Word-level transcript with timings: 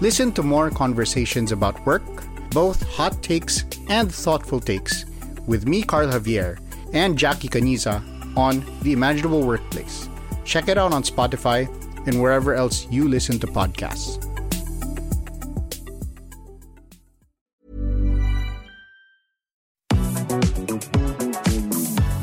Listen 0.00 0.30
to 0.38 0.44
more 0.44 0.70
conversations 0.70 1.50
about 1.50 1.74
work, 1.84 2.06
both 2.54 2.86
hot 2.86 3.20
takes 3.20 3.64
and 3.90 4.06
thoughtful 4.06 4.60
takes, 4.60 5.04
with 5.50 5.66
me, 5.66 5.82
Carl 5.82 6.06
Javier, 6.06 6.62
and 6.94 7.18
Jackie 7.18 7.48
Caniza 7.48 7.98
on 8.36 8.62
The 8.82 8.92
Imaginable 8.92 9.42
Workplace. 9.42 10.08
Check 10.44 10.68
it 10.68 10.78
out 10.78 10.94
on 10.94 11.02
Spotify 11.02 11.66
and 12.06 12.22
wherever 12.22 12.54
else 12.54 12.86
you 12.92 13.08
listen 13.08 13.40
to 13.40 13.48
podcasts. 13.48 14.22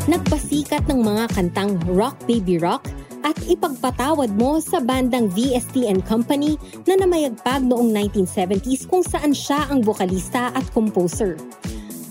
Nagpasikat 0.08 0.88
ng 0.88 1.04
mga 1.04 1.28
kantang 1.36 1.76
Rock 1.92 2.24
Baby 2.24 2.55
Rock 2.55 2.88
at 3.26 3.34
ipagpatawad 3.50 4.30
mo 4.38 4.62
sa 4.62 4.78
bandang 4.78 5.34
VST 5.34 5.90
and 5.90 6.06
Company 6.06 6.62
na 6.86 6.94
namayagpag 7.02 7.66
noong 7.66 7.90
1970s 7.90 8.86
kung 8.86 9.02
saan 9.02 9.34
siya 9.34 9.66
ang 9.74 9.82
bokalista 9.82 10.54
at 10.54 10.64
composer. 10.70 11.34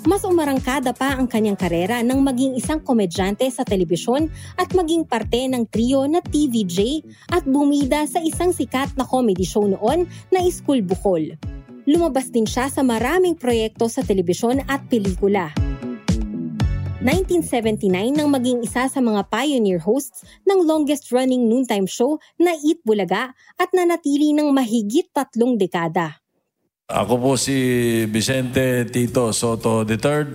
Mas 0.05 0.21
umarangkada 0.21 0.93
pa 0.93 1.17
ang 1.17 1.25
kanyang 1.25 1.57
karera 1.57 2.05
nang 2.05 2.21
maging 2.21 2.61
isang 2.61 2.77
komedyante 2.85 3.49
sa 3.49 3.65
telebisyon 3.65 4.29
at 4.61 4.69
maging 4.77 5.09
parte 5.09 5.49
ng 5.49 5.65
trio 5.73 6.05
na 6.05 6.21
TVJ 6.21 7.01
at 7.33 7.49
bumida 7.49 8.05
sa 8.05 8.21
isang 8.21 8.53
sikat 8.53 8.93
na 9.01 9.09
comedy 9.09 9.49
show 9.49 9.65
noon 9.65 10.05
na 10.29 10.45
School 10.53 10.85
Bukol. 10.85 11.33
Lumabas 11.89 12.29
din 12.29 12.45
siya 12.45 12.69
sa 12.69 12.85
maraming 12.85 13.41
proyekto 13.41 13.89
sa 13.89 14.05
telebisyon 14.05 14.61
at 14.69 14.85
pelikula. 14.93 15.64
1979 17.05 18.17
nang 18.17 18.33
maging 18.33 18.65
isa 18.65 18.89
sa 18.89 19.01
mga 19.05 19.29
pioneer 19.29 19.77
hosts 19.77 20.25
ng 20.49 20.65
longest-running 20.65 21.45
noontime 21.45 21.85
show 21.85 22.17
na 22.41 22.57
Eat 22.57 22.81
Bulaga 22.81 23.37
at 23.61 23.69
nanatili 23.77 24.33
ng 24.33 24.49
mahigit 24.49 25.13
tatlong 25.13 25.61
dekada. 25.61 26.25
Ako 26.89 27.21
po 27.21 27.31
si 27.37 27.53
Vicente 28.09 28.89
Tito 28.89 29.37
Soto 29.37 29.85
III. 29.85 30.33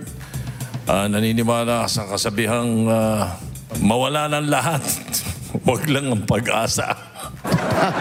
Uh, 0.86 1.10
naniniwala 1.10 1.90
sa 1.90 2.06
kasabihang 2.06 2.86
uh, 2.86 3.34
mawala 3.82 4.30
ng 4.30 4.46
lahat, 4.46 4.86
huwag 5.66 5.90
lang 5.90 6.06
ang 6.06 6.22
pag-asa. 6.22 6.94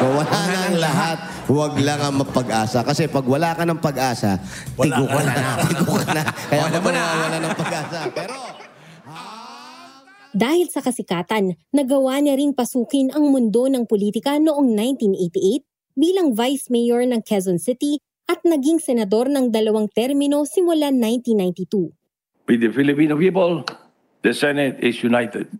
Mawala 0.00 0.40
na 0.48 0.58
ang 0.64 0.78
lahat, 0.80 1.18
huwag 1.44 1.72
lang 1.76 2.00
ang 2.00 2.14
mapag-asa. 2.16 2.80
Kasi 2.80 3.04
pag 3.06 3.24
wala 3.24 3.52
ka 3.52 3.62
ng 3.62 3.78
pag-asa, 3.78 4.40
Wala 4.74 4.96
tigo 4.96 5.06
ka 5.06 5.20
na. 5.20 5.32
na. 5.32 5.52
tigo 5.70 5.94
ka 5.94 6.10
na. 6.10 6.22
Kaya 6.24 6.60
Wala 6.62 6.72
wala 6.72 6.78
mo 6.80 6.90
na. 6.90 7.02
wala 7.20 7.36
ng 7.38 7.54
pag-asa. 7.54 7.98
Pero, 8.10 8.36
Dahil 10.30 10.70
sa 10.70 10.78
kasikatan, 10.78 11.58
nagawa 11.74 12.22
niya 12.22 12.38
ring 12.38 12.54
pasukin 12.54 13.10
ang 13.10 13.34
mundo 13.34 13.66
ng 13.66 13.82
politika 13.82 14.38
noong 14.38 14.78
1988 14.78 15.66
bilang 15.98 16.38
Vice 16.38 16.70
Mayor 16.70 17.02
ng 17.02 17.18
Quezon 17.20 17.58
City 17.58 17.98
at 18.30 18.38
naging 18.46 18.78
senador 18.78 19.26
ng 19.26 19.50
dalawang 19.50 19.90
termino 19.90 20.46
simula 20.46 20.94
1992. 20.94 21.90
With 22.46 22.62
the 22.62 22.70
Filipino 22.70 23.18
people, 23.18 23.66
the 24.22 24.30
Senate 24.30 24.78
is 24.78 25.02
united. 25.02 25.50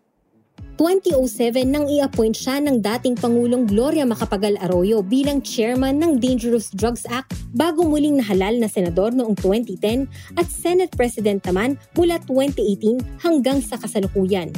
2007 0.81 1.69
nang 1.69 1.85
i-appoint 1.93 2.33
siya 2.33 2.57
ng 2.57 2.81
dating 2.81 3.13
Pangulong 3.13 3.69
Gloria 3.69 4.09
Macapagal 4.09 4.57
Arroyo 4.65 5.05
bilang 5.05 5.45
chairman 5.45 6.01
ng 6.01 6.17
Dangerous 6.17 6.73
Drugs 6.73 7.05
Act 7.05 7.37
bago 7.53 7.85
muling 7.85 8.17
nahalal 8.17 8.57
na 8.57 8.65
senador 8.65 9.13
noong 9.13 9.37
2010 9.37 10.09
at 10.41 10.49
Senate 10.49 10.89
President 10.97 11.45
naman 11.45 11.77
mula 11.93 12.17
2018 12.25 12.97
hanggang 13.21 13.61
sa 13.61 13.77
kasalukuyan. 13.77 14.57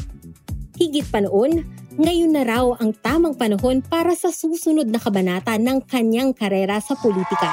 Higit 0.78 1.10
pa 1.10 1.26
noon, 1.26 1.66
ngayon 1.98 2.30
na 2.30 2.46
raw 2.46 2.70
ang 2.78 2.94
tamang 3.02 3.34
panahon 3.34 3.82
para 3.82 4.14
sa 4.14 4.30
susunod 4.30 4.86
na 4.86 5.02
kabanata 5.02 5.58
ng 5.58 5.82
kanyang 5.90 6.30
karera 6.30 6.78
sa 6.78 6.94
politika. 7.02 7.50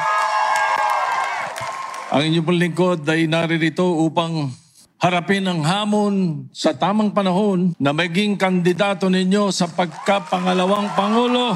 Ang 2.13 2.37
inyong 2.37 2.53
lingkod 2.53 3.01
ay 3.09 3.25
naririto 3.25 3.81
upang 4.05 4.53
harapin 4.99 5.47
ang 5.47 5.63
hamon 5.63 6.45
sa 6.51 6.75
tamang 6.75 7.15
panahon 7.15 7.71
na 7.79 7.95
maging 7.95 8.35
kandidato 8.35 9.07
ninyo 9.07 9.47
sa 9.47 9.71
pagkapangalawang 9.71 10.91
Pangulo 10.91 11.55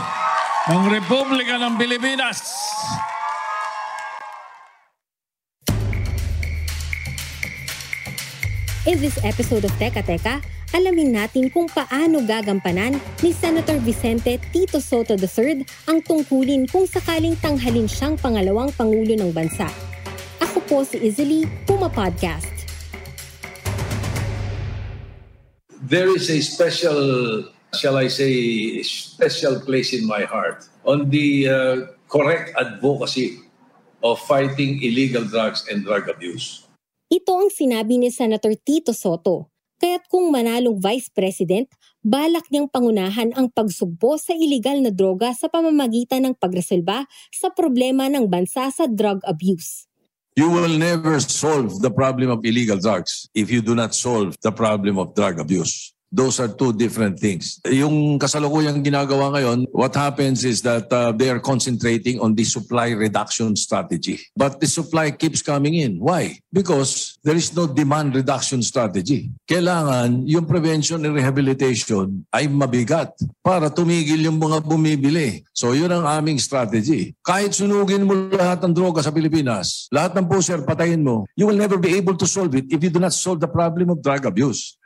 ng 0.72 0.84
Republika 0.88 1.60
ng 1.60 1.76
Pilipinas. 1.76 2.40
In 8.88 9.00
this 9.00 9.16
episode 9.28 9.68
of 9.68 9.72
Teka 9.76 10.04
Teka, 10.04 10.44
alamin 10.76 11.12
natin 11.12 11.52
kung 11.52 11.68
paano 11.68 12.24
gagampanan 12.24 12.96
ni 13.20 13.32
Senator 13.36 13.80
Vicente 13.80 14.40
Tito 14.52 14.80
Soto 14.80 15.20
III 15.20 15.64
ang 15.92 16.00
tungkulin 16.04 16.68
kung 16.68 16.88
sakaling 16.88 17.36
tanghalin 17.40 17.88
siyang 17.88 18.16
pangalawang 18.20 18.72
Pangulo 18.76 19.16
ng 19.20 19.32
Bansa. 19.36 19.68
Ako 20.40 20.64
po 20.64 20.84
si 20.88 21.00
Izzy 21.00 21.48
Puma 21.68 21.88
Podcast. 21.92 22.63
There 25.94 26.10
is 26.10 26.26
a 26.34 26.42
special, 26.42 27.00
shall 27.78 28.02
I 28.02 28.10
say, 28.10 28.82
special 28.82 29.62
place 29.62 29.94
in 29.94 30.10
my 30.10 30.26
heart 30.26 30.66
on 30.90 31.14
the 31.14 31.30
uh, 31.46 31.76
correct 32.10 32.58
advocacy 32.58 33.46
of 34.02 34.18
fighting 34.26 34.82
illegal 34.82 35.22
drugs 35.22 35.70
and 35.70 35.86
drug 35.86 36.10
abuse. 36.10 36.66
Ito 37.14 37.46
ang 37.46 37.54
sinabi 37.54 38.02
ni 38.02 38.10
Senator 38.10 38.58
Tito 38.58 38.90
Soto. 38.90 39.54
Kaya't 39.78 40.10
kung 40.10 40.34
manalong 40.34 40.82
Vice 40.82 41.14
President, 41.14 41.70
balak 42.02 42.50
niyang 42.50 42.72
pangunahan 42.74 43.30
ang 43.38 43.54
pagsugpo 43.54 44.18
sa 44.18 44.34
iligal 44.34 44.82
na 44.82 44.90
droga 44.90 45.30
sa 45.38 45.46
pamamagitan 45.46 46.26
ng 46.26 46.34
pagresolba 46.34 47.06
sa 47.30 47.54
problema 47.54 48.10
ng 48.10 48.26
bansa 48.26 48.66
sa 48.74 48.90
drug 48.90 49.22
abuse. 49.30 49.86
You 50.36 50.50
will 50.50 50.78
never 50.78 51.20
solve 51.20 51.82
the 51.82 51.92
problem 51.92 52.30
of 52.32 52.44
illegal 52.44 52.78
drugs 52.78 53.30
if 53.36 53.52
you 53.52 53.62
do 53.62 53.76
not 53.76 53.94
solve 53.94 54.36
the 54.42 54.52
problem 54.52 54.98
of 54.98 55.14
drug 55.14 55.40
abuse. 55.40 55.94
Those 56.14 56.38
are 56.38 56.48
two 56.54 56.78
different 56.78 57.18
things. 57.18 57.58
Yung 57.66 58.22
kasalukuyang 58.22 58.86
ginagawa 58.86 59.34
ngayon, 59.34 59.66
what 59.74 59.98
happens 59.98 60.46
is 60.46 60.62
that 60.62 60.86
uh, 60.94 61.10
they 61.10 61.34
are 61.34 61.42
concentrating 61.42 62.22
on 62.22 62.38
the 62.38 62.46
supply 62.46 62.94
reduction 62.94 63.58
strategy. 63.58 64.22
But 64.38 64.62
the 64.62 64.70
supply 64.70 65.10
keeps 65.10 65.42
coming 65.42 65.82
in. 65.82 65.98
Why? 65.98 66.38
Because 66.54 67.18
there 67.26 67.34
is 67.34 67.50
no 67.58 67.66
demand 67.66 68.14
reduction 68.14 68.62
strategy. 68.62 69.34
Kailangan 69.50 70.30
yung 70.30 70.46
prevention 70.46 71.02
and 71.02 71.18
rehabilitation 71.18 72.30
ay 72.30 72.46
mabigat 72.46 73.18
para 73.42 73.74
tumigil 73.74 74.22
yung 74.22 74.38
mga 74.38 74.62
bumibili. 74.62 75.42
So 75.50 75.74
yun 75.74 75.90
ang 75.90 76.06
aming 76.06 76.38
strategy. 76.38 77.18
Kahit 77.26 77.58
sunugin 77.58 78.06
mo 78.06 78.14
lahat 78.30 78.62
ng 78.62 78.74
droga 78.78 79.02
sa 79.02 79.10
Pilipinas, 79.10 79.90
lahat 79.90 80.14
ng 80.14 80.30
pusher 80.30 80.62
patayin 80.62 81.02
mo, 81.02 81.26
you 81.34 81.50
will 81.50 81.58
never 81.58 81.82
be 81.82 81.98
able 81.98 82.14
to 82.14 82.30
solve 82.30 82.54
it 82.54 82.70
if 82.70 82.78
you 82.86 82.94
do 82.94 83.02
not 83.02 83.18
solve 83.18 83.42
the 83.42 83.50
problem 83.50 83.90
of 83.90 83.98
drug 83.98 84.30
abuse. 84.30 84.78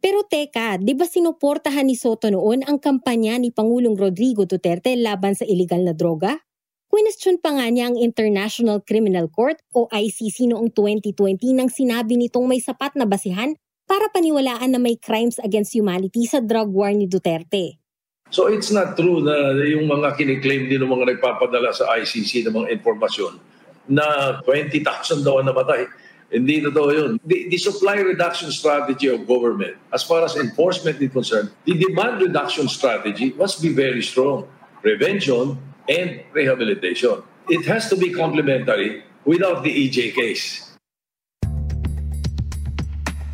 Pero 0.00 0.24
teka, 0.24 0.80
di 0.80 0.96
ba 0.96 1.04
sinuportahan 1.04 1.84
ni 1.84 1.92
Soto 1.92 2.32
noon 2.32 2.64
ang 2.64 2.80
kampanya 2.80 3.36
ni 3.36 3.52
Pangulong 3.52 3.92
Rodrigo 3.92 4.48
Duterte 4.48 4.96
laban 4.96 5.36
sa 5.36 5.44
illegal 5.44 5.84
na 5.84 5.92
droga? 5.92 6.40
Question 6.88 7.36
pa 7.36 7.52
nga 7.52 7.68
niya 7.68 7.92
ang 7.92 8.00
International 8.00 8.80
Criminal 8.80 9.28
Court 9.28 9.60
o 9.76 9.86
ICC 9.92 10.50
noong 10.50 10.72
2020 10.72 11.36
nang 11.52 11.68
sinabi 11.68 12.16
nitong 12.16 12.48
may 12.48 12.58
sapat 12.58 12.96
na 12.96 13.04
basihan 13.04 13.52
para 13.84 14.08
paniwalaan 14.08 14.72
na 14.72 14.80
may 14.80 14.96
crimes 14.96 15.36
against 15.44 15.76
humanity 15.76 16.24
sa 16.24 16.40
drug 16.40 16.72
war 16.72 16.90
ni 16.90 17.04
Duterte. 17.04 17.76
So 18.32 18.48
it's 18.48 18.72
not 18.72 18.96
true 18.96 19.20
na 19.20 19.52
yung 19.68 19.84
mga 19.84 20.16
kiniklaim 20.16 20.70
din 20.70 20.80
ng 20.80 20.90
mga 20.90 21.14
nagpapadala 21.14 21.76
sa 21.76 21.92
ICC 22.00 22.48
ng 22.48 22.54
mga 22.56 22.68
informasyon 22.80 23.36
na 23.90 24.38
20,000 24.46 25.26
daw 25.26 25.42
ang 25.42 25.50
namatay. 25.50 25.84
Hindi 26.30 26.62
totoo 26.62 26.94
yun. 26.94 27.12
The, 27.26 27.50
the 27.50 27.58
supply 27.58 27.98
reduction 27.98 28.54
strategy 28.54 29.10
of 29.10 29.26
government, 29.26 29.74
as 29.90 30.06
far 30.06 30.22
as 30.22 30.38
enforcement 30.38 31.02
is 31.02 31.10
concerned, 31.10 31.50
the 31.66 31.74
demand 31.74 32.22
reduction 32.22 32.70
strategy 32.70 33.34
must 33.34 33.58
be 33.58 33.74
very 33.74 33.98
strong. 33.98 34.46
Prevention 34.78 35.58
and 35.90 36.22
rehabilitation. 36.30 37.26
It 37.50 37.66
has 37.66 37.90
to 37.90 37.98
be 37.98 38.14
complementary 38.14 39.02
without 39.26 39.66
the 39.66 39.74
EJ 39.74 40.14
case. 40.14 40.70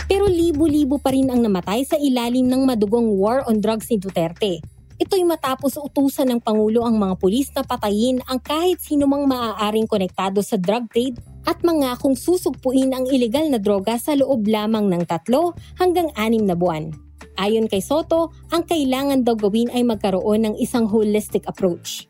Pero 0.07 0.25
libo-libo 0.31 0.97
pa 0.97 1.13
rin 1.13 1.29
ang 1.29 1.45
namatay 1.45 1.85
sa 1.85 2.01
ilalim 2.01 2.49
ng 2.49 2.63
madugong 2.65 3.21
war 3.21 3.45
on 3.45 3.61
drugs 3.61 3.93
ni 3.93 4.01
Duterte. 4.01 4.65
Ito'y 4.97 5.29
matapos 5.29 5.77
utusan 5.77 6.25
ng 6.33 6.41
Pangulo 6.41 6.81
ang 6.81 6.97
mga 6.97 7.21
pulis 7.21 7.53
na 7.53 7.61
patayin 7.61 8.17
ang 8.25 8.41
kahit 8.41 8.81
sino 8.81 9.05
mang 9.05 9.29
maaaring 9.29 9.85
konektado 9.85 10.41
sa 10.41 10.57
drug 10.57 10.89
trade 10.89 11.21
at 11.45 11.61
mangakong 11.61 12.17
susugpuin 12.17 12.97
ang 12.97 13.05
ilegal 13.05 13.45
na 13.53 13.61
droga 13.61 14.01
sa 14.01 14.17
loob 14.17 14.49
lamang 14.49 14.89
ng 14.89 15.05
tatlo 15.05 15.53
hanggang 15.77 16.09
anim 16.17 16.49
na 16.49 16.57
buwan. 16.57 16.97
Ayon 17.37 17.69
kay 17.69 17.85
Soto, 17.85 18.33
ang 18.49 18.65
kailangan 18.65 19.21
daw 19.21 19.37
gawin 19.37 19.69
ay 19.69 19.85
magkaroon 19.85 20.49
ng 20.49 20.55
isang 20.57 20.89
holistic 20.89 21.45
approach. 21.45 22.09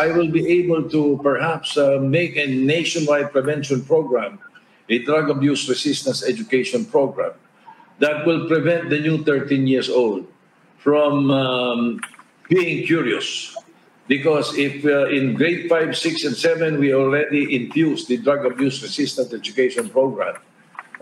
I 0.00 0.08
will 0.16 0.32
be 0.32 0.64
able 0.64 0.88
to 0.88 1.20
perhaps 1.20 1.76
uh, 1.76 2.00
make 2.00 2.40
a 2.40 2.48
nationwide 2.48 3.28
prevention 3.28 3.84
program, 3.84 4.40
a 4.88 5.04
drug 5.04 5.28
abuse 5.28 5.68
resistance 5.68 6.24
education 6.24 6.88
program 6.88 7.36
that 8.00 8.24
will 8.24 8.48
prevent 8.48 8.88
the 8.88 9.04
new 9.04 9.20
13 9.20 9.68
years 9.68 9.92
old 9.92 10.24
from 10.86 11.32
um, 11.32 12.00
being 12.48 12.86
curious. 12.86 13.56
Because 14.06 14.56
if 14.56 14.84
uh, 14.84 15.08
in 15.08 15.34
grade 15.34 15.68
5, 15.68 15.98
6, 15.98 16.24
and 16.24 16.36
7 16.36 16.78
we 16.78 16.94
already 16.94 17.42
infused 17.56 18.06
the 18.06 18.18
drug 18.18 18.46
abuse 18.46 18.80
resistance 18.80 19.34
education 19.34 19.90
program, 19.90 20.36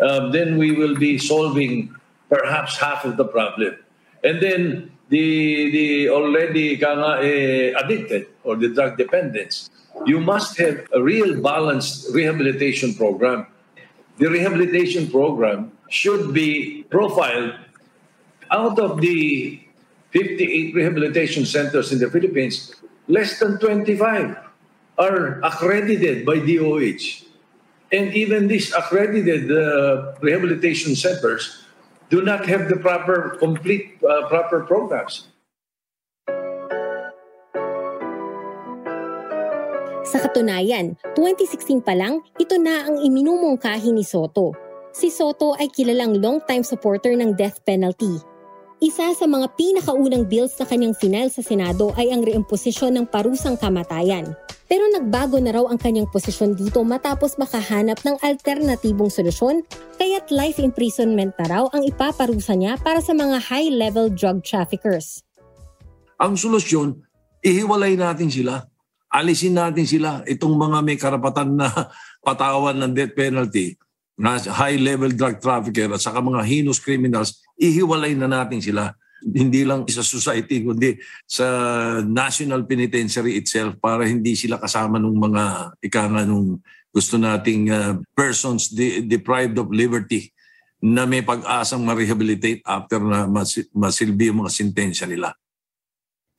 um, 0.01 0.33
then 0.33 0.57
we 0.57 0.73
will 0.73 0.97
be 0.97 1.19
solving 1.19 1.95
perhaps 2.31 2.79
half 2.79 3.05
of 3.05 3.19
the 3.19 3.27
problem. 3.27 3.77
And 4.25 4.41
then 4.41 4.91
the 5.11 5.71
the 5.77 6.09
already 6.09 6.81
eh, 6.83 7.77
addicted 7.77 8.29
or 8.43 8.57
the 8.57 8.71
drug 8.71 8.97
dependents, 8.97 9.69
you 10.07 10.19
must 10.19 10.57
have 10.57 10.89
a 10.95 11.03
real 11.03 11.43
balanced 11.43 12.09
rehabilitation 12.15 12.95
program. 12.95 13.47
The 14.17 14.31
rehabilitation 14.31 15.11
program 15.11 15.73
should 15.91 16.33
be 16.33 16.85
profiled 16.89 17.53
out 18.51 18.79
of 18.79 19.03
the 19.03 19.64
58 20.15 20.79
rehabilitation 20.79 21.43
centers 21.43 21.91
in 21.91 21.99
the 21.99 22.07
Philippines, 22.07 22.71
less 23.11 23.43
than 23.43 23.59
25 23.59 24.39
are 24.95 25.43
accredited 25.43 26.23
by 26.23 26.39
DOH. 26.39 27.27
And 27.91 28.15
even 28.15 28.47
these 28.47 28.71
accredited 28.71 29.51
uh, 29.51 30.15
rehabilitation 30.23 30.95
centers 30.95 31.67
do 32.11 32.23
not 32.23 32.47
have 32.47 32.71
the 32.71 32.79
proper, 32.79 33.35
complete, 33.43 33.99
uh, 34.07 34.31
proper 34.31 34.63
programs. 34.63 35.27
Sa 40.07 40.23
katunayan, 40.23 40.95
2016 41.19 41.83
pa 41.83 41.99
lang, 41.99 42.23
ito 42.39 42.55
na 42.55 42.87
ang 42.87 43.03
iminumungkahi 43.03 43.91
ni 43.91 44.07
Soto. 44.07 44.55
Si 44.95 45.11
Soto 45.11 45.59
ay 45.59 45.67
kilalang 45.75 46.23
long-time 46.23 46.63
supporter 46.63 47.19
ng 47.19 47.35
death 47.35 47.59
penalty. 47.67 48.23
Isa 48.83 49.15
sa 49.15 49.27
mga 49.31 49.55
pinakaunang 49.55 50.27
bills 50.27 50.59
na 50.59 50.67
kanyang 50.67 50.99
final 50.99 51.31
sa 51.31 51.47
Senado 51.47 51.95
ay 51.95 52.11
ang 52.11 52.27
reimposisyon 52.27 52.99
ng 52.99 53.07
parusang 53.07 53.55
kamatayan. 53.55 54.35
Pero 54.67 54.83
nagbago 54.91 55.39
na 55.39 55.55
raw 55.55 55.71
ang 55.71 55.79
kanyang 55.79 56.11
posisyon 56.11 56.59
dito 56.59 56.83
matapos 56.83 57.39
makahanap 57.39 58.03
ng 58.03 58.19
alternatibong 58.19 59.15
solusyon, 59.15 59.63
kaya't 59.95 60.27
life 60.35 60.59
imprisonment 60.59 61.31
na 61.39 61.47
raw 61.47 61.65
ang 61.71 61.87
ipaparusa 61.87 62.59
niya 62.59 62.75
para 62.83 62.99
sa 62.99 63.15
mga 63.15 63.39
high-level 63.47 64.11
drug 64.11 64.43
traffickers. 64.43 65.23
Ang 66.19 66.35
solusyon, 66.35 66.99
ihiwalay 67.47 67.95
natin 67.95 68.27
sila. 68.27 68.67
Alisin 69.07 69.55
natin 69.55 69.87
sila. 69.87 70.27
Itong 70.27 70.59
mga 70.59 70.79
may 70.83 70.99
karapatan 70.99 71.55
na 71.55 71.71
patawan 72.27 72.75
ng 72.83 72.91
death 72.91 73.15
penalty, 73.15 73.79
na 74.15 74.39
high-level 74.39 75.15
drug 75.19 75.43
trafficker 75.43 75.91
at 75.91 76.03
saka 76.03 76.23
mga 76.23 76.43
heinous 76.47 76.79
criminals, 76.79 77.43
ihiwalay 77.59 78.15
na 78.15 78.31
natin 78.31 78.63
sila 78.63 78.95
hindi 79.25 79.65
lang 79.65 79.89
sa 79.89 80.05
society 80.05 80.61
kundi 80.61 81.01
sa 81.25 81.47
national 82.05 82.69
penitentiary 82.69 83.41
itself 83.41 83.81
para 83.81 84.05
hindi 84.05 84.37
sila 84.37 84.61
kasama 84.61 85.01
ng 85.01 85.17
mga 85.17 85.43
ikanga 85.81 86.29
nung 86.29 86.61
gusto 86.93 87.17
nating 87.17 87.73
uh, 87.73 87.97
persons 88.13 88.69
de- 88.69 89.01
deprived 89.03 89.57
of 89.57 89.73
liberty 89.73 90.29
na 90.85 91.09
may 91.09 91.25
pag-asang 91.25 91.81
ma-rehabilitate 91.81 92.61
after 92.69 93.01
na 93.01 93.25
mas- 93.25 93.67
masilbi 93.73 94.29
yung 94.29 94.45
mga 94.45 94.53
sentensya 94.53 95.09
nila. 95.09 95.33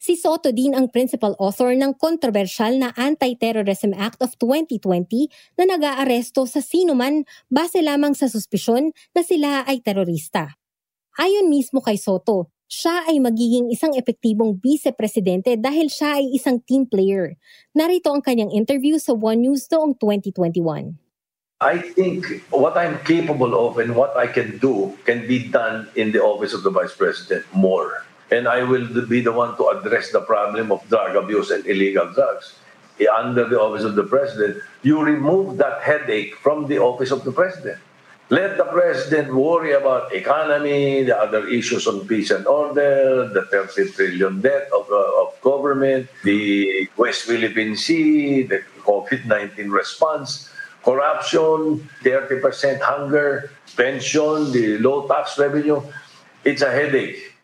Si 0.06 0.14
Soto 0.14 0.54
din 0.54 0.78
ang 0.78 0.94
principal 0.94 1.34
author 1.42 1.74
ng 1.74 1.98
kontrobersyal 1.98 2.78
na 2.78 2.94
Anti-Terrorism 2.94 3.90
Act 3.98 4.22
of 4.22 4.38
2020 4.38 5.02
na 5.58 5.66
nag-aaresto 5.66 6.46
sa 6.46 6.62
sino 6.62 6.94
man 6.94 7.26
base 7.50 7.82
lamang 7.82 8.14
sa 8.14 8.30
suspisyon 8.30 8.94
na 9.18 9.26
sila 9.26 9.66
ay 9.66 9.82
terorista. 9.82 10.62
Ayon 11.18 11.50
mismo 11.50 11.82
kay 11.82 11.98
Soto, 11.98 12.54
siya 12.70 13.10
ay 13.10 13.18
magiging 13.18 13.74
isang 13.74 13.98
epektibong 13.98 14.62
vice-presidente 14.62 15.58
dahil 15.58 15.90
siya 15.90 16.22
ay 16.22 16.38
isang 16.38 16.62
team 16.62 16.86
player. 16.86 17.34
Narito 17.74 18.14
ang 18.14 18.22
kanyang 18.22 18.54
interview 18.54 19.02
sa 19.02 19.18
One 19.18 19.42
News 19.42 19.66
noong 19.74 19.98
2021. 19.98 21.02
I 21.66 21.82
think 21.82 22.46
what 22.54 22.78
I'm 22.78 23.02
capable 23.10 23.58
of 23.58 23.82
and 23.82 23.98
what 23.98 24.14
I 24.14 24.30
can 24.30 24.62
do 24.62 24.94
can 25.10 25.26
be 25.26 25.50
done 25.50 25.90
in 25.98 26.14
the 26.14 26.22
office 26.22 26.54
of 26.54 26.62
the 26.62 26.70
Vice 26.70 26.94
President 26.94 27.42
more. 27.58 28.06
And 28.32 28.48
I 28.48 28.64
will 28.64 28.88
be 29.08 29.22
the 29.22 29.32
one 29.32 29.56
to 29.58 29.68
address 29.70 30.12
the 30.12 30.22
problem 30.22 30.72
of 30.72 30.88
drug 30.90 31.16
abuse 31.16 31.52
and 31.52 31.66
illegal 31.66 32.12
drugs. 32.14 32.56
Under 33.14 33.48
the 33.48 33.60
office 33.60 33.84
of 33.84 33.96
the 33.96 34.04
President, 34.04 34.64
you 34.82 35.02
remove 35.02 35.58
that 35.58 35.82
headache 35.82 36.36
from 36.36 36.68
the 36.68 36.80
office 36.80 37.12
of 37.12 37.24
the 37.24 37.32
President. 37.32 37.80
Let 38.30 38.58
the 38.58 38.66
president 38.66 39.36
worry 39.36 39.74
about 39.74 40.12
economy, 40.12 41.04
the 41.04 41.16
other 41.16 41.48
issues 41.48 41.86
on 41.86 42.08
peace 42.08 42.32
and 42.32 42.48
order, 42.48 43.30
the 43.30 43.46
30 43.46 43.92
trillion 43.92 44.42
debt 44.42 44.68
of, 44.74 44.90
uh, 44.90 45.22
of 45.22 45.40
government, 45.42 46.10
the 46.24 46.90
West 46.98 47.30
Philippine 47.30 47.78
Sea, 47.78 48.42
the 48.42 48.64
COVID-19 48.82 49.70
response, 49.70 50.50
corruption, 50.84 51.88
30% 52.02 52.82
hunger, 52.82 53.52
pension, 53.78 54.52
the 54.52 54.80
low 54.80 55.08
tax 55.08 55.38
revenue. 55.38 55.82
It's 56.44 56.64
a 56.64 56.72
headache. 56.72 57.35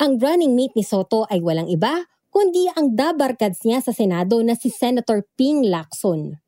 Ang 0.00 0.16
running 0.16 0.56
mate 0.56 0.72
ni 0.72 0.84
Soto 0.84 1.28
ay 1.28 1.44
walang 1.44 1.68
iba, 1.68 2.08
kundi 2.32 2.72
ang 2.72 2.96
dabarkads 2.96 3.68
niya 3.68 3.84
sa 3.84 3.92
Senado 3.92 4.40
na 4.40 4.56
si 4.56 4.72
Senator 4.72 5.20
Ping 5.36 5.68
Lacson. 5.68 6.40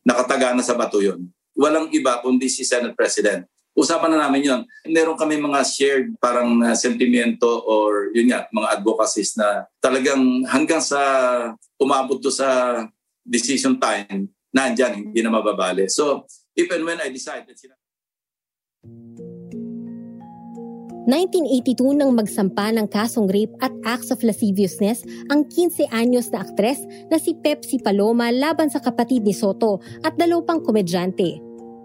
Nakataga 0.00 0.56
na 0.56 0.64
sa 0.64 0.72
bato 0.72 1.04
yun 1.04 1.28
walang 1.56 1.88
iba 1.90 2.20
kundi 2.20 2.52
si 2.52 2.62
Senate 2.62 2.92
President. 2.92 3.48
Usapan 3.76 4.16
na 4.16 4.28
namin 4.28 4.44
yon. 4.44 4.60
Meron 4.88 5.20
kami 5.20 5.36
mga 5.36 5.60
shared 5.64 6.06
parang 6.16 6.60
uh, 6.64 6.76
sentimento 6.76 7.60
or 7.64 8.12
yun 8.12 8.32
nga, 8.32 8.48
mga 8.48 8.80
advocacies 8.80 9.36
na 9.36 9.68
talagang 9.80 10.44
hanggang 10.48 10.80
sa 10.80 11.00
umabot 11.76 12.20
to 12.20 12.32
sa 12.32 12.80
decision 13.20 13.76
time, 13.76 14.32
nandyan, 14.48 15.12
hindi 15.12 15.20
na 15.20 15.28
mababali. 15.28 15.92
So, 15.92 16.24
if 16.56 16.72
and 16.72 16.88
when 16.88 17.00
I 17.04 17.12
decide 17.12 17.44
that 17.44 17.58
sila... 17.60 17.76
1982 21.06 22.02
nang 22.02 22.18
magsampa 22.18 22.74
ng 22.74 22.90
kasong 22.90 23.30
rape 23.30 23.54
at 23.62 23.70
acts 23.86 24.10
of 24.10 24.18
lasciviousness 24.26 25.06
ang 25.30 25.46
15 25.54 25.86
anyos 25.94 26.34
na 26.34 26.42
aktres 26.42 26.82
na 27.06 27.16
si 27.22 27.38
Pepsi 27.38 27.78
Paloma 27.78 28.34
laban 28.34 28.66
sa 28.66 28.82
kapatid 28.82 29.22
ni 29.22 29.30
Soto 29.30 29.78
at 30.02 30.18
dalawang 30.18 30.66
komedyante. 30.66 31.38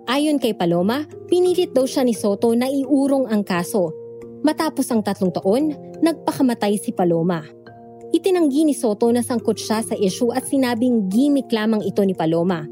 Ayon 0.09 0.41
kay 0.41 0.57
Paloma, 0.57 1.05
pinilit 1.29 1.69
daw 1.77 1.85
siya 1.85 2.01
ni 2.01 2.17
Soto 2.17 2.57
na 2.57 2.65
iurong 2.65 3.29
ang 3.29 3.45
kaso. 3.45 3.93
Matapos 4.41 4.89
ang 4.89 5.05
tatlong 5.05 5.29
taon, 5.29 5.69
nagpakamatay 6.01 6.81
si 6.81 6.89
Paloma. 6.89 7.45
Itinanggi 8.09 8.65
ni 8.65 8.73
Soto 8.73 9.13
na 9.13 9.21
sangkot 9.21 9.55
siya 9.55 9.85
sa 9.85 9.93
issue 9.93 10.33
at 10.33 10.49
sinabing 10.49 11.13
gimmick 11.13 11.53
lamang 11.53 11.85
ito 11.85 12.01
ni 12.01 12.17
Paloma. 12.17 12.65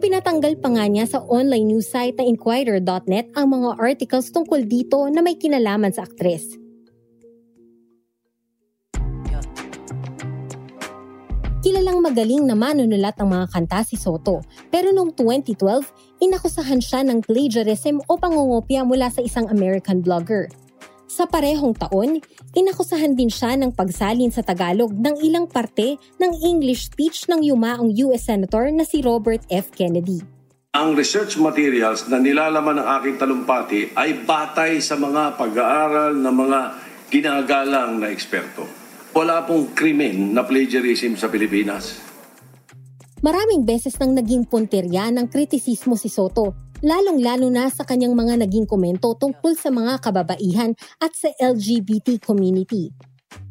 Ipinatanggal 0.00 0.64
pa 0.64 0.72
nga 0.72 0.88
niya 0.88 1.04
sa 1.04 1.20
online 1.28 1.76
news 1.76 1.92
site 1.92 2.16
na 2.16 2.24
Inquirer.net 2.24 3.36
ang 3.36 3.52
mga 3.52 3.76
articles 3.76 4.32
tungkol 4.32 4.64
dito 4.64 4.96
na 5.12 5.20
may 5.20 5.36
kinalaman 5.36 5.92
sa 5.92 6.08
aktres. 6.08 6.56
Kilalang 11.60 12.00
magaling 12.00 12.48
na 12.48 12.56
manunulat 12.56 13.12
ng 13.20 13.28
mga 13.28 13.46
kanta 13.52 13.84
si 13.84 14.00
Soto, 14.00 14.40
pero 14.72 14.88
noong 14.88 15.12
2012, 15.12 16.24
inakusahan 16.24 16.80
siya 16.80 17.04
ng 17.04 17.20
plagiarism 17.20 18.00
o 18.08 18.16
pangungopia 18.16 18.88
mula 18.88 19.12
sa 19.12 19.20
isang 19.20 19.52
American 19.52 20.00
blogger. 20.00 20.48
Sa 21.10 21.26
parehong 21.26 21.74
taon, 21.74 22.22
inakusahan 22.54 23.18
din 23.18 23.26
siya 23.26 23.58
ng 23.58 23.74
pagsalin 23.74 24.30
sa 24.30 24.46
Tagalog 24.46 24.94
ng 24.94 25.18
ilang 25.26 25.50
parte 25.50 25.98
ng 26.22 26.32
English 26.38 26.86
speech 26.86 27.26
ng 27.26 27.42
yumaong 27.50 27.90
US 28.06 28.30
Senator 28.30 28.70
na 28.70 28.86
si 28.86 29.02
Robert 29.02 29.42
F. 29.50 29.74
Kennedy. 29.74 30.22
Ang 30.70 30.94
research 30.94 31.34
materials 31.34 32.06
na 32.06 32.22
nilalaman 32.22 32.78
ng 32.78 32.86
aking 33.02 33.18
talumpati 33.18 33.90
ay 33.98 34.22
batay 34.22 34.78
sa 34.78 34.94
mga 34.94 35.34
pag-aaral 35.34 36.14
ng 36.14 36.34
mga 36.46 36.60
ginagalang 37.10 37.98
na 37.98 38.14
eksperto. 38.14 38.62
Wala 39.10 39.42
pong 39.42 39.74
krimen 39.74 40.30
na 40.30 40.46
plagiarism 40.46 41.18
sa 41.18 41.26
Pilipinas. 41.26 42.06
Maraming 43.18 43.66
beses 43.66 43.98
nang 43.98 44.14
naging 44.14 44.46
punterya 44.46 45.10
ng 45.10 45.26
kritisismo 45.26 45.98
si 45.98 46.06
Soto, 46.06 46.69
lalong-lalo 46.80 47.52
na 47.52 47.68
sa 47.68 47.84
kanyang 47.84 48.16
mga 48.16 48.44
naging 48.44 48.64
komento 48.64 49.12
tungkol 49.16 49.52
sa 49.56 49.68
mga 49.68 50.00
kababaihan 50.00 50.72
at 51.00 51.12
sa 51.12 51.28
LGBT 51.36 52.20
community. 52.20 52.92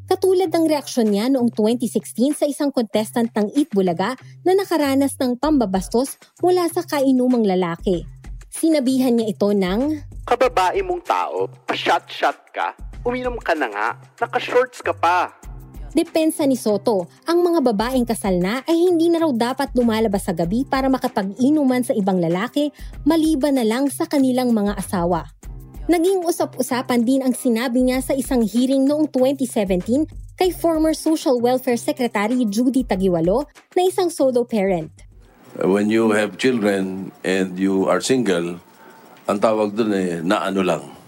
Katulad 0.09 0.49
ng 0.49 0.65
reaksyon 0.65 1.13
niya 1.13 1.29
noong 1.29 1.53
2016 1.53 2.33
sa 2.33 2.45
isang 2.49 2.73
contestant 2.73 3.29
ng 3.29 3.53
Eat 3.53 3.69
Bulaga 3.69 4.17
na 4.41 4.57
nakaranas 4.57 5.13
ng 5.21 5.37
pambabastos 5.37 6.17
mula 6.41 6.65
sa 6.65 6.81
kainumang 6.81 7.45
lalaki. 7.45 8.09
Sinabihan 8.49 9.13
niya 9.13 9.29
ito 9.29 9.53
ng, 9.53 10.01
Kababae 10.25 10.81
mong 10.81 11.05
tao, 11.05 11.45
pa-shot-shot 11.69 12.49
ka, 12.49 12.73
uminom 13.05 13.37
ka 13.37 13.53
na 13.53 13.69
nga, 13.69 13.87
naka-shorts 14.17 14.81
ka 14.81 14.97
pa. 14.97 15.29
Depensa 15.89 16.45
ni 16.45 16.53
Soto, 16.53 17.09
ang 17.25 17.41
mga 17.41 17.65
babaeng 17.65 18.05
kasal 18.05 18.37
na 18.37 18.61
ay 18.69 18.77
hindi 18.77 19.09
na 19.09 19.25
raw 19.25 19.31
dapat 19.33 19.73
lumalabas 19.73 20.29
sa 20.29 20.37
gabi 20.37 20.61
para 20.61 20.85
makapag-inuman 20.85 21.81
sa 21.81 21.97
ibang 21.97 22.21
lalaki 22.21 22.69
maliban 23.09 23.57
na 23.57 23.65
lang 23.65 23.89
sa 23.89 24.05
kanilang 24.05 24.53
mga 24.53 24.77
asawa. 24.77 25.25
Naging 25.89 26.21
usap-usapan 26.21 27.01
din 27.01 27.25
ang 27.25 27.33
sinabi 27.33 27.81
niya 27.81 28.05
sa 28.05 28.13
isang 28.13 28.45
hearing 28.45 28.85
noong 28.85 29.09
2017 29.09 30.05
kay 30.37 30.53
former 30.53 30.93
Social 30.93 31.41
Welfare 31.41 31.81
Secretary 31.81 32.45
Judy 32.45 32.85
Tagiwalo 32.85 33.49
na 33.73 33.81
isang 33.89 34.13
solo 34.13 34.45
parent. 34.45 34.93
When 35.57 35.89
you 35.89 36.13
have 36.13 36.37
children 36.37 37.09
and 37.25 37.57
you 37.57 37.89
are 37.89 38.05
single, 38.05 38.61
ang 39.25 39.41
tawag 39.41 39.73
doon 39.73 39.91
eh, 39.97 40.21
na 40.21 40.45
ano 40.45 40.61
lang. 40.61 40.98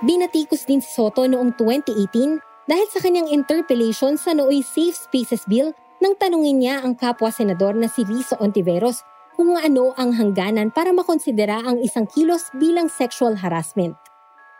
Binatikos 0.00 0.64
din 0.64 0.80
si 0.80 0.88
Soto 0.96 1.28
noong 1.28 1.60
2018 1.60 2.40
dahil 2.64 2.88
sa 2.88 3.04
kanyang 3.04 3.28
interpellation 3.36 4.16
sa 4.16 4.32
nooy 4.32 4.64
Safe 4.64 4.96
Spaces 4.96 5.44
Bill 5.44 5.76
nang 6.00 6.16
tanungin 6.16 6.56
niya 6.56 6.80
ang 6.80 6.96
kapwa 6.96 7.28
senador 7.28 7.76
na 7.76 7.84
si 7.84 8.08
Risa 8.08 8.40
Ontiveros 8.40 9.04
kung 9.36 9.60
ano 9.60 9.92
ang 10.00 10.16
hangganan 10.16 10.72
para 10.72 10.88
makonsidera 10.96 11.60
ang 11.60 11.84
isang 11.84 12.08
kilos 12.08 12.48
bilang 12.56 12.88
sexual 12.88 13.36
harassment. 13.36 13.92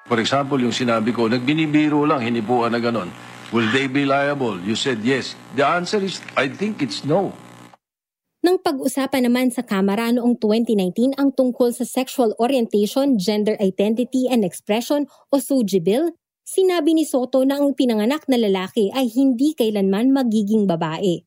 For 0.05 0.21
example, 0.21 0.61
yung 0.61 0.77
sinabi 0.77 1.09
ko, 1.09 1.33
nagbinibiro 1.33 2.05
lang, 2.05 2.21
hinipuan 2.21 2.77
na 2.77 2.81
ganon. 2.85 3.09
Will 3.49 3.73
they 3.73 3.89
be 3.89 4.05
liable? 4.05 4.61
You 4.61 4.77
said 4.77 5.01
yes. 5.01 5.33
The 5.57 5.65
answer 5.65 6.05
is, 6.05 6.21
I 6.37 6.53
think 6.53 6.85
it's 6.85 7.01
no. 7.01 7.33
Nang 8.41 8.57
pag-usapan 8.57 9.29
naman 9.29 9.53
sa 9.53 9.61
Kamara 9.61 10.09
noong 10.17 10.41
2019 10.41 11.21
ang 11.21 11.29
tungkol 11.37 11.77
sa 11.77 11.85
Sexual 11.85 12.33
Orientation, 12.41 13.21
Gender 13.21 13.53
Identity 13.61 14.33
and 14.33 14.49
Expression 14.49 15.05
o 15.29 15.37
SUGI 15.37 15.85
Bill, 15.85 16.17
sinabi 16.41 16.97
ni 16.97 17.05
Soto 17.05 17.45
na 17.45 17.61
ang 17.61 17.77
pinanganak 17.77 18.25
na 18.33 18.41
lalaki 18.41 18.89
ay 18.97 19.13
hindi 19.13 19.53
kailanman 19.53 20.17
magiging 20.17 20.65
babae. 20.65 21.21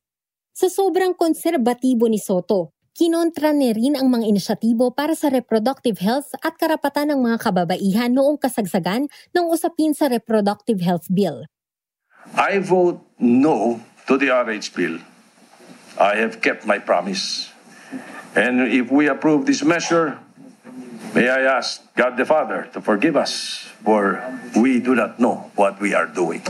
Sa 0.57 0.73
sobrang 0.73 1.13
konserbatibo 1.13 2.09
ni 2.09 2.17
Soto, 2.17 2.73
Kinontra 2.93 3.57
ni 3.57 3.73
rin 3.73 3.97
ang 3.97 4.05
mga 4.13 4.29
inisyatibo 4.29 4.93
para 4.93 5.17
sa 5.17 5.33
reproductive 5.33 5.97
health 5.97 6.29
at 6.45 6.53
karapatan 6.61 7.09
ng 7.09 7.25
mga 7.25 7.37
kababaihan 7.41 8.13
noong 8.13 8.37
kasagsagan 8.37 9.09
ng 9.33 9.45
usapin 9.49 9.97
sa 9.97 10.05
Reproductive 10.13 10.77
Health 10.77 11.09
Bill. 11.09 11.49
I 12.37 12.61
vote 12.61 13.01
no 13.17 13.81
to 14.05 14.13
the 14.13 14.29
RH 14.29 14.77
bill. 14.77 15.01
I 15.97 16.17
have 16.17 16.41
kept 16.41 16.65
my 16.65 16.79
promise. 16.79 17.51
And 18.33 18.65
if 18.65 18.89
we 18.89 19.07
approve 19.07 19.45
this 19.45 19.61
measure, 19.61 20.17
may 21.13 21.29
I 21.29 21.45
ask 21.45 21.81
God 21.93 22.17
the 22.17 22.25
Father 22.25 22.69
to 22.73 22.81
forgive 22.81 23.15
us, 23.15 23.61
for 23.85 24.17
we 24.57 24.81
do 24.81 24.95
not 24.95 25.19
know 25.19 25.53
what 25.53 25.77
we 25.77 25.93
are 25.93 26.09
doing. 26.09 26.41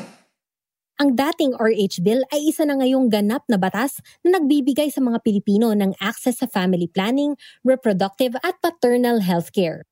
Ang 1.01 1.19
dating 1.19 1.57
RH 1.59 1.99
Bill 2.05 2.23
ay 2.31 2.47
isa 2.47 2.63
na 2.63 2.79
ngayong 2.79 3.11
ganap 3.11 3.43
na 3.51 3.59
batas 3.59 3.99
na 4.23 4.39
nagbibigay 4.39 4.87
sa 4.87 5.03
mga 5.03 5.19
Pilipino 5.25 5.75
ng 5.75 5.97
access 5.99 6.39
sa 6.39 6.47
family 6.47 6.87
planning, 6.87 7.35
reproductive 7.65 8.39
at 8.45 8.55
paternal 8.63 9.19
health 9.19 9.51
care. 9.51 9.83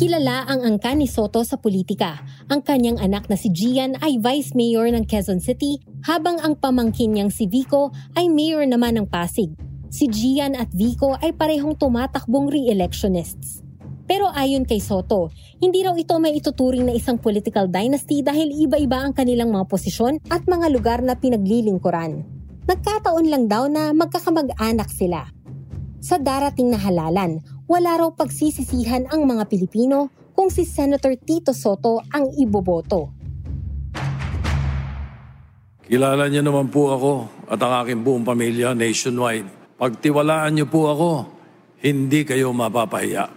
Kilala 0.00 0.48
ang 0.48 0.64
angkan 0.64 0.96
ni 0.96 1.04
Soto 1.04 1.44
sa 1.44 1.60
politika. 1.60 2.24
Ang 2.48 2.64
kanyang 2.64 2.96
anak 3.04 3.28
na 3.28 3.36
si 3.36 3.52
Gian 3.52 4.00
ay 4.00 4.16
Vice 4.16 4.56
Mayor 4.56 4.88
ng 4.88 5.04
Quezon 5.04 5.44
City, 5.44 5.76
habang 6.08 6.40
ang 6.40 6.56
pamangkin 6.56 7.12
niyang 7.12 7.28
si 7.28 7.44
Vico 7.44 7.92
ay 8.16 8.32
Mayor 8.32 8.64
naman 8.64 8.96
ng 8.96 9.04
Pasig. 9.12 9.52
Si 9.92 10.08
Gian 10.08 10.56
at 10.56 10.72
Vico 10.72 11.20
ay 11.20 11.36
parehong 11.36 11.76
tumatakbong 11.76 12.48
re-electionists. 12.48 13.60
Pero 14.08 14.32
ayon 14.32 14.64
kay 14.64 14.80
Soto, 14.80 15.28
hindi 15.60 15.84
raw 15.84 15.92
ito 15.92 16.16
may 16.16 16.32
ituturing 16.32 16.88
na 16.88 16.96
isang 16.96 17.20
political 17.20 17.68
dynasty 17.68 18.24
dahil 18.24 18.56
iba-iba 18.56 19.04
ang 19.04 19.12
kanilang 19.12 19.52
mga 19.52 19.68
posisyon 19.68 20.16
at 20.32 20.48
mga 20.48 20.72
lugar 20.72 21.04
na 21.04 21.12
pinaglilingkuran. 21.12 22.24
Nagkataon 22.64 23.28
lang 23.28 23.52
daw 23.52 23.68
na 23.68 23.92
magkakamag-anak 23.92 24.88
sila. 24.88 25.28
Sa 26.00 26.16
darating 26.16 26.72
na 26.72 26.80
halalan, 26.80 27.44
wala 27.70 28.02
raw 28.02 28.10
pagsisisihan 28.10 29.06
ang 29.14 29.30
mga 29.30 29.46
Pilipino 29.46 30.10
kung 30.34 30.50
si 30.50 30.66
Senator 30.66 31.14
Tito 31.14 31.54
Soto 31.54 32.02
ang 32.10 32.26
iboboto. 32.34 33.14
Kilala 35.86 36.26
niyo 36.26 36.42
naman 36.42 36.66
po 36.66 36.90
ako 36.90 37.12
at 37.46 37.62
ang 37.62 37.86
aking 37.86 38.02
buong 38.02 38.26
pamilya 38.26 38.74
nationwide. 38.74 39.46
Pagtiwalaan 39.78 40.58
niyo 40.58 40.66
po 40.66 40.90
ako, 40.90 41.10
hindi 41.86 42.26
kayo 42.26 42.50
mapapahiya. 42.50 43.30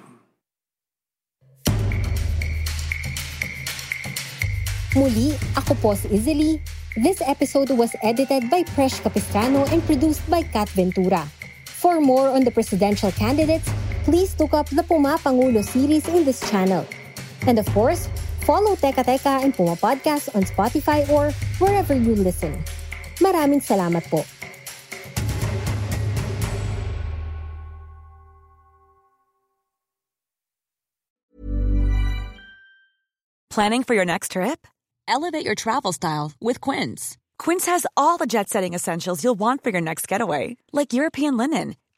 Muli, 4.97 5.33
ako 5.57 5.73
po 5.77 5.89
si 5.93 6.09
Izzy 6.09 6.57
This 6.93 7.21
episode 7.25 7.73
was 7.73 7.93
edited 8.05 8.53
by 8.53 8.61
Presh 8.77 9.01
Capistrano 9.01 9.65
and 9.73 9.81
produced 9.89 10.21
by 10.29 10.45
Kat 10.45 10.69
Ventura. 10.77 11.25
For 11.65 11.97
more 11.97 12.29
on 12.29 12.45
the 12.45 12.53
presidential 12.53 13.09
candidates, 13.17 13.65
please 14.03 14.37
look 14.39 14.53
up 14.53 14.69
the 14.69 14.83
Puma 14.83 15.17
Pangulo 15.17 15.61
series 15.61 16.07
in 16.07 16.23
this 16.23 16.39
channel. 16.51 16.85
And 17.47 17.59
of 17.59 17.67
course, 17.71 18.07
follow 18.43 18.75
Teka 18.75 19.03
Teka 19.03 19.43
and 19.43 19.55
Puma 19.55 19.75
Podcast 19.75 20.35
on 20.35 20.43
Spotify 20.43 21.07
or 21.09 21.31
wherever 21.59 21.95
you 21.95 22.15
listen. 22.15 22.63
Maraming 23.19 23.63
salamat 23.63 24.03
po. 24.11 24.23
Planning 33.53 33.83
for 33.83 33.93
your 33.93 34.05
next 34.05 34.31
trip? 34.31 34.65
Elevate 35.07 35.45
your 35.45 35.53
travel 35.53 35.93
style 35.93 36.33
with 36.41 36.59
Quince. 36.59 37.17
Quince 37.37 37.67
has 37.67 37.85
all 37.95 38.17
the 38.17 38.25
jet 38.25 38.49
setting 38.49 38.73
essentials 38.73 39.23
you'll 39.23 39.37
want 39.37 39.63
for 39.63 39.69
your 39.69 39.81
next 39.81 40.07
getaway, 40.07 40.57
like 40.71 40.93
European 40.93 41.37
linen, 41.37 41.75